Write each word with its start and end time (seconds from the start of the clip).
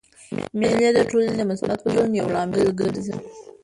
مېلې 0.59 0.89
د 0.93 0.99
ټولني 1.09 1.33
د 1.37 1.41
مثبت 1.51 1.79
بدلون 1.83 2.11
یو 2.19 2.27
لامل 2.33 2.61
ګرځي. 2.79 3.15